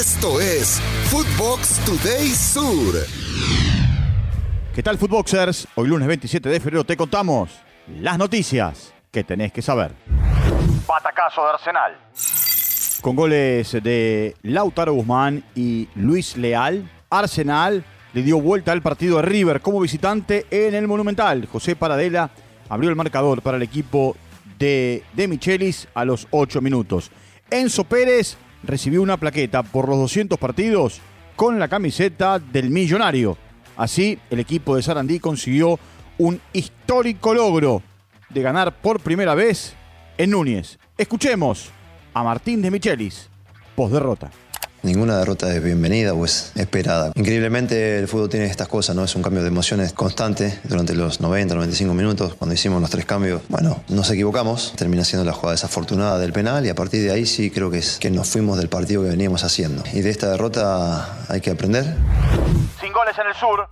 Esto 0.00 0.40
es 0.40 0.80
Footbox 1.10 1.78
Today 1.84 2.28
Sur. 2.28 2.94
¿Qué 4.74 4.82
tal, 4.82 4.96
Footboxers? 4.96 5.68
Hoy 5.74 5.88
lunes 5.88 6.08
27 6.08 6.48
de 6.48 6.58
febrero 6.58 6.84
te 6.84 6.96
contamos 6.96 7.50
las 7.86 8.16
noticias 8.16 8.94
que 9.10 9.24
tenés 9.24 9.52
que 9.52 9.60
saber. 9.60 9.92
Batacazo 10.88 11.42
de 11.44 11.50
Arsenal. 11.50 11.98
Con 13.02 13.14
goles 13.14 13.72
de 13.72 14.34
Lautaro 14.40 14.94
Guzmán 14.94 15.44
y 15.54 15.86
Luis 15.96 16.34
Leal, 16.38 16.90
Arsenal 17.10 17.84
le 18.14 18.22
dio 18.22 18.40
vuelta 18.40 18.72
al 18.72 18.80
partido 18.80 19.16
de 19.16 19.22
River 19.24 19.60
como 19.60 19.80
visitante 19.80 20.46
en 20.50 20.74
el 20.74 20.88
Monumental. 20.88 21.44
José 21.44 21.76
Paradela 21.76 22.30
abrió 22.70 22.88
el 22.88 22.96
marcador 22.96 23.42
para 23.42 23.58
el 23.58 23.62
equipo 23.62 24.16
de, 24.58 25.04
de 25.12 25.28
Michelis 25.28 25.88
a 25.92 26.06
los 26.06 26.26
8 26.30 26.62
minutos. 26.62 27.10
Enzo 27.50 27.84
Pérez 27.84 28.38
recibió 28.62 29.02
una 29.02 29.16
plaqueta 29.16 29.62
por 29.62 29.88
los 29.88 29.98
200 29.98 30.38
partidos 30.38 31.00
con 31.36 31.58
la 31.58 31.68
camiseta 31.68 32.38
del 32.38 32.70
millonario. 32.70 33.36
Así, 33.76 34.18
el 34.30 34.40
equipo 34.40 34.76
de 34.76 34.82
Sarandí 34.82 35.18
consiguió 35.20 35.78
un 36.18 36.40
histórico 36.52 37.32
logro 37.32 37.82
de 38.28 38.42
ganar 38.42 38.80
por 38.80 39.00
primera 39.00 39.34
vez 39.34 39.74
en 40.18 40.30
Núñez. 40.30 40.78
Escuchemos 40.98 41.70
a 42.12 42.22
Martín 42.22 42.60
de 42.60 42.70
Michelis, 42.70 43.28
post 43.74 43.94
derrota. 43.94 44.30
Ninguna 44.82 45.18
derrota 45.18 45.54
es 45.54 45.62
bienvenida 45.62 46.14
o 46.14 46.24
es 46.24 46.52
esperada. 46.54 47.12
Increíblemente 47.14 47.98
el 47.98 48.08
fútbol 48.08 48.30
tiene 48.30 48.46
estas 48.46 48.66
cosas, 48.66 48.96
¿no? 48.96 49.04
Es 49.04 49.14
un 49.14 49.22
cambio 49.22 49.42
de 49.42 49.48
emociones 49.48 49.92
constante 49.92 50.58
durante 50.64 50.94
los 50.94 51.20
90, 51.20 51.54
95 51.54 51.92
minutos. 51.92 52.34
Cuando 52.34 52.54
hicimos 52.54 52.80
los 52.80 52.88
tres 52.88 53.04
cambios, 53.04 53.42
bueno, 53.48 53.82
nos 53.88 54.10
equivocamos. 54.10 54.72
Termina 54.76 55.04
siendo 55.04 55.26
la 55.26 55.32
jugada 55.32 55.52
desafortunada 55.52 56.18
del 56.18 56.32
penal 56.32 56.64
y 56.64 56.70
a 56.70 56.74
partir 56.74 57.02
de 57.02 57.10
ahí 57.10 57.26
sí 57.26 57.50
creo 57.50 57.70
que 57.70 57.78
es 57.78 57.98
que 57.98 58.10
nos 58.10 58.30
fuimos 58.30 58.56
del 58.56 58.70
partido 58.70 59.02
que 59.02 59.10
veníamos 59.10 59.44
haciendo. 59.44 59.82
Y 59.92 60.00
de 60.00 60.08
esta 60.08 60.30
derrota 60.30 61.26
hay 61.28 61.42
que 61.42 61.50
aprender. 61.50 61.84
Sin 62.80 62.92
goles 62.94 63.14
en 63.18 63.26
el 63.26 63.34
sur. 63.34 63.68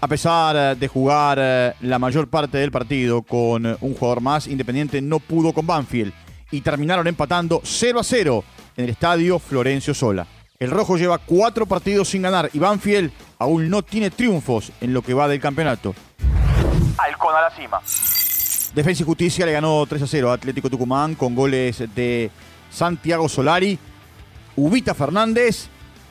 A 0.00 0.08
pesar 0.08 0.56
eh, 0.56 0.76
de 0.78 0.88
jugar 0.88 1.38
eh, 1.40 1.74
la 1.80 1.98
mayor 1.98 2.28
parte 2.28 2.56
del 2.56 2.70
partido 2.70 3.22
con 3.22 3.66
un 3.66 3.94
jugador 3.94 4.22
más, 4.22 4.46
Independiente 4.46 5.02
no 5.02 5.18
pudo 5.18 5.52
con 5.52 5.66
Banfield 5.66 6.12
y 6.50 6.60
terminaron 6.62 7.06
empatando 7.06 7.60
0 7.62 8.00
a 8.00 8.04
0 8.04 8.44
en 8.76 8.84
el 8.84 8.90
estadio 8.90 9.38
Florencio 9.38 9.94
Sola. 9.94 10.26
El 10.58 10.70
rojo 10.70 10.96
lleva 10.96 11.18
cuatro 11.18 11.66
partidos 11.66 12.08
sin 12.08 12.22
ganar 12.22 12.50
y 12.52 12.58
Banfield 12.58 13.12
aún 13.38 13.68
no 13.68 13.82
tiene 13.82 14.10
triunfos 14.10 14.72
en 14.80 14.94
lo 14.94 15.02
que 15.02 15.14
va 15.14 15.28
del 15.28 15.40
campeonato. 15.40 15.94
Halcón 16.98 17.34
a 17.34 17.42
la 17.42 17.50
cima. 17.50 17.80
Defensa 18.74 19.02
y 19.02 19.06
Justicia 19.06 19.46
le 19.46 19.52
ganó 19.52 19.84
3 19.86 20.02
a 20.02 20.06
0 20.06 20.30
a 20.30 20.34
Atlético 20.34 20.70
Tucumán 20.70 21.14
con 21.14 21.34
goles 21.34 21.82
de 21.94 22.30
Santiago 22.70 23.28
Solari, 23.28 23.78
Ubita 24.56 24.94
Fernández 24.94 25.68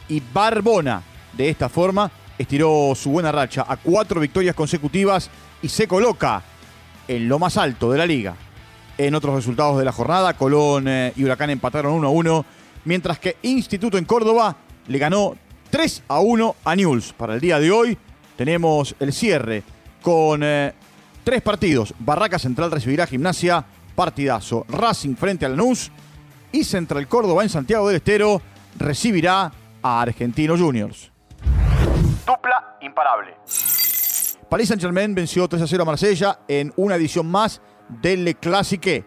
y 0.08 0.22
Barbona. 0.34 1.02
De 1.34 1.50
esta 1.50 1.70
forma, 1.70 2.10
estiró 2.38 2.94
su 2.96 3.12
buena 3.12 3.32
racha 3.32 3.66
a 3.68 3.78
cuatro 3.78 4.20
victorias 4.20 4.56
consecutivas 4.56 5.30
y 5.62 5.70
se 5.70 5.88
coloca 5.88 6.42
en 7.08 7.28
lo 7.28 7.40
más 7.40 7.58
alto 7.58 7.92
de 7.92 7.98
la 7.98 8.06
liga. 8.06 8.36
En 8.98 9.14
otros 9.14 9.36
resultados 9.36 9.78
de 9.78 9.86
la 9.86 9.92
jornada, 9.92 10.34
Colón 10.36 10.88
eh, 10.88 11.12
y 11.16 11.24
Huracán 11.24 11.50
empataron 11.50 11.94
1 11.94 12.08
a 12.08 12.12
1, 12.12 12.46
mientras 12.86 13.20
que 13.20 13.38
Instituto 13.42 13.98
en 13.98 14.06
Córdoba 14.06 14.56
le 14.88 14.98
ganó 14.98 15.36
3 15.70 16.04
a 16.08 16.20
1 16.20 16.56
a 16.64 16.76
Newell's. 16.76 17.12
Para 17.12 17.34
el 17.34 17.42
día 17.42 17.60
de 17.60 17.72
hoy 17.72 17.98
tenemos 18.38 18.96
el 19.00 19.12
cierre 19.12 19.64
con 20.02 20.42
eh, 20.44 20.74
tres 21.26 21.42
partidos. 21.42 21.94
Barraca 22.00 22.40
Central 22.40 22.72
recibirá 22.72 23.06
Gimnasia, 23.06 23.66
partidazo. 23.96 24.66
Racing 24.70 25.16
frente 25.16 25.46
a 25.46 25.50
Lanús 25.50 25.92
y 26.54 26.64
Central 26.64 27.08
Córdoba 27.08 27.44
en 27.44 27.50
Santiago 27.50 27.88
del 27.88 27.98
Estero 27.98 28.42
recibirá 28.78 29.52
a 29.82 30.02
Argentinos 30.02 30.62
Juniors. 30.62 31.12
Dupla 32.26 32.78
imparable. 32.82 33.36
Paris 34.50 34.70
Saint-Germain 34.70 35.14
venció 35.14 35.48
3 35.50 35.64
a 35.64 35.68
0 35.68 35.84
a 35.84 35.86
Marsella 35.86 36.40
en 36.48 36.72
una 36.78 36.96
edición 36.96 37.26
más 37.30 37.62
del 37.90 38.36
Classique 38.38 39.04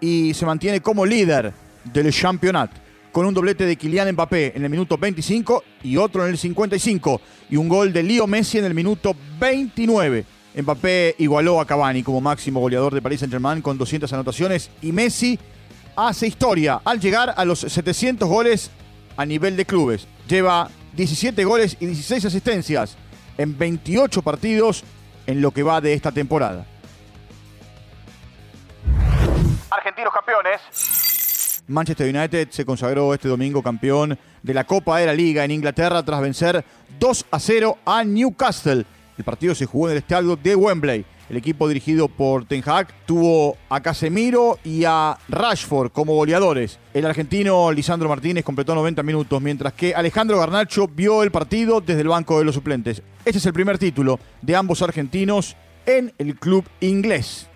y 0.00 0.34
se 0.34 0.46
mantiene 0.46 0.80
como 0.80 1.04
líder 1.04 1.52
del 1.84 2.12
Championnat 2.12 2.70
con 3.12 3.26
un 3.26 3.34
doblete 3.34 3.64
de 3.66 3.76
Kylian 3.76 4.12
Mbappé 4.12 4.52
en 4.54 4.64
el 4.64 4.70
minuto 4.70 4.96
25 4.96 5.64
y 5.82 5.96
otro 5.96 6.24
en 6.24 6.30
el 6.30 6.38
55 6.38 7.20
y 7.50 7.56
un 7.56 7.68
gol 7.68 7.92
de 7.92 8.02
Leo 8.02 8.26
Messi 8.26 8.58
en 8.58 8.64
el 8.64 8.74
minuto 8.74 9.16
29. 9.40 10.24
Mbappé 10.56 11.16
igualó 11.18 11.60
a 11.60 11.66
Cavani 11.66 12.02
como 12.02 12.20
máximo 12.20 12.60
goleador 12.60 12.94
de 12.94 13.02
Paris 13.02 13.20
Saint-Germain 13.20 13.62
con 13.62 13.78
200 13.78 14.12
anotaciones 14.12 14.70
y 14.82 14.92
Messi 14.92 15.38
hace 15.96 16.26
historia 16.26 16.80
al 16.84 17.00
llegar 17.00 17.34
a 17.36 17.44
los 17.44 17.60
700 17.60 18.28
goles 18.28 18.70
a 19.16 19.26
nivel 19.26 19.56
de 19.56 19.64
clubes. 19.64 20.06
Lleva 20.28 20.70
17 20.94 21.44
goles 21.44 21.76
y 21.80 21.86
16 21.86 22.24
asistencias 22.26 22.96
en 23.36 23.56
28 23.56 24.22
partidos 24.22 24.84
en 25.26 25.40
lo 25.40 25.50
que 25.50 25.62
va 25.62 25.80
de 25.80 25.92
esta 25.92 26.12
temporada. 26.12 26.66
Argentinos 29.98 30.14
campeones. 30.14 31.64
Manchester 31.66 32.14
United 32.14 32.48
se 32.50 32.64
consagró 32.64 33.12
este 33.14 33.26
domingo 33.26 33.62
campeón 33.62 34.16
de 34.44 34.54
la 34.54 34.62
Copa 34.62 34.98
de 34.98 35.06
la 35.06 35.12
Liga 35.12 35.44
en 35.44 35.50
Inglaterra 35.50 36.04
tras 36.04 36.20
vencer 36.20 36.64
2 37.00 37.26
a 37.30 37.40
0 37.40 37.78
a 37.84 38.04
Newcastle. 38.04 38.86
El 39.16 39.24
partido 39.24 39.56
se 39.56 39.66
jugó 39.66 39.88
en 39.88 39.92
el 39.92 39.98
estadio 39.98 40.36
de 40.36 40.54
Wembley. 40.54 41.04
El 41.28 41.36
equipo 41.36 41.66
dirigido 41.66 42.06
por 42.06 42.46
Ten 42.46 42.62
Hag 42.64 42.88
tuvo 43.06 43.56
a 43.68 43.80
Casemiro 43.80 44.60
y 44.62 44.84
a 44.84 45.18
Rashford 45.28 45.90
como 45.90 46.14
goleadores. 46.14 46.78
El 46.94 47.04
argentino 47.04 47.72
Lisandro 47.72 48.08
Martínez 48.08 48.44
completó 48.44 48.76
90 48.76 49.02
minutos, 49.02 49.42
mientras 49.42 49.72
que 49.72 49.96
Alejandro 49.96 50.38
Garnacho 50.38 50.86
vio 50.86 51.24
el 51.24 51.32
partido 51.32 51.80
desde 51.80 52.02
el 52.02 52.08
banco 52.08 52.38
de 52.38 52.44
los 52.44 52.54
suplentes. 52.54 53.02
Este 53.24 53.38
es 53.38 53.46
el 53.46 53.52
primer 53.52 53.78
título 53.78 54.20
de 54.42 54.54
ambos 54.54 54.80
argentinos 54.80 55.56
en 55.86 56.14
el 56.18 56.36
club 56.36 56.64
inglés. 56.80 57.48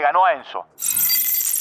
Ganó 0.00 0.24
a 0.24 0.34
Enzo. 0.34 0.66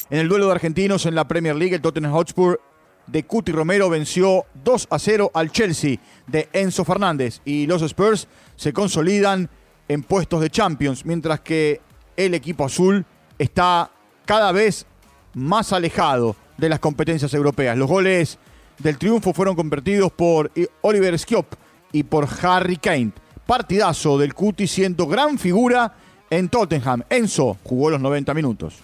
En 0.10 0.20
el 0.20 0.30
duelo 0.30 0.46
de 0.46 0.52
argentinos 0.54 1.06
en 1.06 1.16
la 1.16 1.28
Premier 1.28 1.56
League, 1.56 1.76
el 1.76 1.82
Tottenham 1.82 2.14
Hotspur 2.14 2.62
de 3.08 3.24
Cuti 3.24 3.52
Romero 3.52 3.90
venció 3.90 4.46
2 4.64 4.88
a 4.90 5.00
0 5.00 5.32
al 5.34 5.52
Chelsea 5.52 5.98
de 6.28 6.50
Enzo 6.54 6.86
Fernández 6.86 7.42
y 7.46 7.68
los 7.68 7.82
Spurs 7.82 8.28
se 8.56 8.74
consolidan 8.74 9.50
en 9.88 10.04
puestos 10.04 10.42
de 10.42 10.50
Champions, 10.50 11.06
mientras 11.06 11.40
que 11.40 11.82
el 12.16 12.34
equipo 12.34 12.66
azul 12.66 13.06
está 13.38 13.90
cada 14.26 14.52
vez 14.52 14.86
más 15.34 15.72
alejado 15.72 16.36
de 16.58 16.70
las 16.70 16.80
competencias 16.80 17.34
europeas. 17.34 17.78
Los 17.78 17.88
goles 17.88 18.38
del 18.80 18.98
triunfo 18.98 19.34
fueron 19.34 19.56
convertidos 19.56 20.12
por 20.12 20.52
Oliver 20.82 21.18
Skiop 21.18 21.54
y 21.92 22.04
por 22.04 22.28
Harry 22.42 22.78
Kane. 22.78 23.12
Partidazo 23.46 24.18
del 24.18 24.34
Cuti 24.34 24.68
siendo 24.68 25.08
gran 25.08 25.38
figura 25.38 25.96
en 26.30 26.50
Tottenham. 26.50 27.04
Enzo 27.10 27.58
jugó 27.64 27.90
los 27.90 28.02
90 28.02 28.34
minutos. 28.34 28.76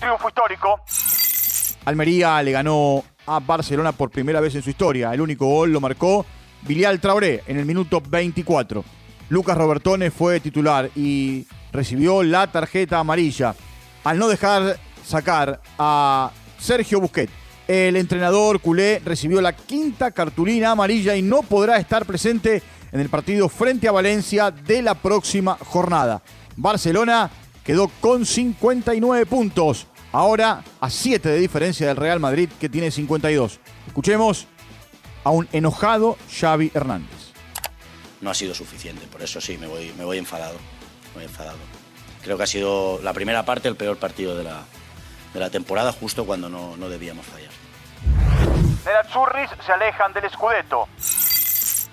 Triunfo 0.00 0.28
histórico. 0.28 0.80
Almería 1.84 2.42
le 2.42 2.52
ganó 2.52 3.04
a 3.26 3.40
Barcelona 3.40 3.92
por 3.92 4.10
primera 4.10 4.40
vez 4.40 4.54
en 4.54 4.62
su 4.62 4.70
historia. 4.70 5.12
El 5.12 5.20
único 5.20 5.46
gol 5.46 5.72
lo 5.72 5.80
marcó 5.80 6.24
Bilial 6.62 7.00
Traoré 7.00 7.42
en 7.46 7.58
el 7.58 7.64
minuto 7.64 8.00
24. 8.00 8.84
Lucas 9.28 9.56
Robertone 9.56 10.10
fue 10.10 10.40
titular 10.40 10.90
y 10.94 11.46
recibió 11.72 12.22
la 12.22 12.46
tarjeta 12.46 12.98
amarilla 12.98 13.54
al 14.04 14.18
no 14.18 14.28
dejar 14.28 14.78
sacar 15.04 15.60
a 15.78 16.30
Sergio 16.58 17.00
Busquets. 17.00 17.32
El 17.68 17.96
entrenador 17.96 18.60
culé 18.60 19.00
recibió 19.04 19.40
la 19.40 19.54
quinta 19.54 20.10
cartulina 20.10 20.72
amarilla 20.72 21.14
y 21.14 21.22
no 21.22 21.42
podrá 21.42 21.76
estar 21.76 22.04
presente 22.06 22.62
en 22.90 23.00
el 23.00 23.08
partido 23.08 23.48
frente 23.48 23.86
a 23.86 23.92
Valencia 23.92 24.50
de 24.50 24.82
la 24.82 24.94
próxima 24.94 25.56
jornada. 25.66 26.22
Barcelona 26.56 27.30
quedó 27.62 27.88
con 28.00 28.26
59 28.26 29.26
puntos, 29.26 29.86
ahora 30.10 30.64
a 30.80 30.90
7 30.90 31.28
de 31.28 31.38
diferencia 31.38 31.86
del 31.86 31.96
Real 31.96 32.18
Madrid 32.18 32.48
que 32.58 32.68
tiene 32.68 32.90
52. 32.90 33.60
Escuchemos 33.86 34.48
a 35.22 35.30
un 35.30 35.46
enojado 35.52 36.16
Xavi 36.40 36.72
Hernández 36.74 37.28
no 38.20 38.30
ha 38.30 38.34
sido 38.34 38.54
suficiente. 38.54 39.06
Por 39.06 39.22
eso 39.22 39.40
sí, 39.40 39.58
me 39.58 39.66
voy, 39.66 39.92
me 39.96 40.04
voy 40.04 40.18
enfadado. 40.18 40.56
Me 41.08 41.22
voy 41.22 41.24
enfadado. 41.24 41.58
Creo 42.22 42.36
que 42.36 42.42
ha 42.42 42.46
sido 42.48 43.00
la 43.02 43.12
primera 43.12 43.44
parte 43.44 43.68
el 43.68 43.76
peor 43.76 43.96
partido 43.96 44.36
de 44.36 44.44
la, 44.44 44.64
de 45.32 45.40
la 45.40 45.50
temporada, 45.50 45.92
justo 45.92 46.24
cuando 46.24 46.48
no, 46.48 46.76
no 46.76 46.88
debíamos 46.88 47.26
fallar. 47.26 47.50
Nerazzurris 48.84 49.50
se 49.64 49.72
alejan 49.72 50.12
del 50.12 50.30
Scudetto. 50.30 50.88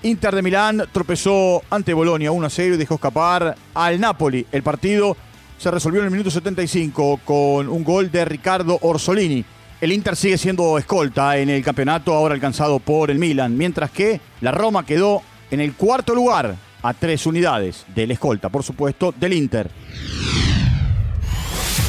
Inter 0.04 0.36
de 0.36 0.42
Milán 0.42 0.88
tropezó 0.92 1.64
ante 1.70 1.94
Bolonia 1.94 2.32
1 2.32 2.46
a 2.46 2.50
0 2.50 2.76
y 2.76 2.78
dejó 2.78 2.96
escapar 2.96 3.56
al 3.74 4.00
Napoli. 4.00 4.46
El 4.52 4.62
partido 4.62 5.18
se 5.58 5.72
resolvió 5.72 6.02
en 6.02 6.06
el 6.06 6.12
minuto 6.12 6.30
75 6.30 7.22
con 7.26 7.68
un 7.68 7.84
gol 7.84 8.12
de 8.12 8.24
Ricardo 8.24 8.78
Orsolini. 8.82 9.44
El 9.82 9.92
Inter 9.92 10.16
sigue 10.16 10.38
siendo 10.38 10.78
escolta 10.78 11.38
en 11.38 11.50
el 11.50 11.64
campeonato, 11.64 12.14
ahora 12.14 12.34
alcanzado 12.34 12.80
por 12.80 13.12
el 13.12 13.20
Milan, 13.20 13.58
mientras 13.58 13.92
que 13.92 14.22
la 14.42 14.52
Roma 14.52 14.86
quedó 14.86 15.22
en 15.52 15.60
el 15.60 15.74
cuarto 15.74 16.16
lugar 16.16 16.56
a 16.82 16.94
tres 16.94 17.26
unidades 17.26 17.86
del 17.96 18.12
escolta, 18.12 18.50
por 18.50 18.64
supuesto, 18.64 19.14
del 19.18 19.34
Inter. 19.34 19.70